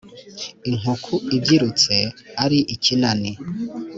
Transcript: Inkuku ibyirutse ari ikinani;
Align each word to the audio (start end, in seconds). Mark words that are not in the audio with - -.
Inkuku 0.69 1.13
ibyirutse 1.35 1.95
ari 2.43 2.59
ikinani; 2.75 3.31